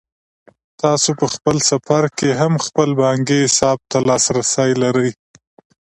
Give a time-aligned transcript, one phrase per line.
[0.81, 1.25] تاسو په
[1.69, 5.09] سفر کې هم خپل بانکي حساب ته لاسرسی لرئ.